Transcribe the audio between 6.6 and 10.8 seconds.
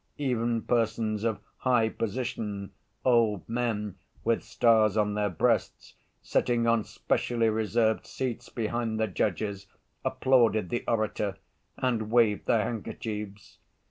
on specially reserved seats behind the judges, applauded